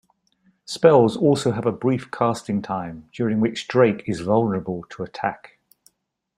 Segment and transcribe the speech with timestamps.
[0.65, 5.59] Spells also have a brief casting time, during which Drake is vulnerable to attack.